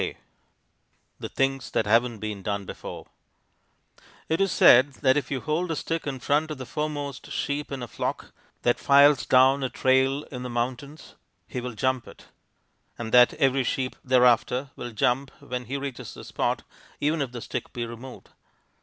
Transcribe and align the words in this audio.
_THE 1.19 1.29
THINGS 1.29 1.69
THAT 1.69 1.85
HAVEN'T 1.85 2.17
BEEN 2.17 2.41
DONE 2.41 2.65
BEFORE 2.65 3.05
It 4.29 4.41
is 4.41 4.51
said 4.51 4.93
that 5.03 5.15
if 5.15 5.29
you 5.29 5.41
hold 5.41 5.69
a 5.69 5.75
stick 5.75 6.07
in 6.07 6.19
front 6.19 6.49
of 6.49 6.57
the 6.57 6.65
foremost 6.65 7.31
sheep 7.31 7.71
in 7.71 7.83
a 7.83 7.87
flock 7.87 8.31
that 8.63 8.79
files 8.79 9.27
down 9.27 9.61
a 9.63 9.69
trail 9.69 10.23
in 10.31 10.41
the 10.41 10.49
mountains, 10.49 11.13
he 11.47 11.61
will 11.61 11.73
jump 11.73 12.07
it 12.07 12.29
and 12.97 13.11
that 13.13 13.35
every 13.35 13.63
sheep 13.63 13.95
thereafter 14.03 14.71
will 14.75 14.89
jump 14.91 15.29
when 15.39 15.65
he 15.65 15.77
reaches 15.77 16.15
the 16.15 16.23
spot, 16.23 16.63
even 16.99 17.21
if 17.21 17.31
the 17.31 17.39
stick 17.39 17.71
be 17.71 17.85
removed. 17.85 18.29